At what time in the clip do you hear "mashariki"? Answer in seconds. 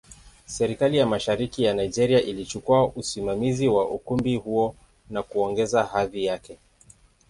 1.05-1.63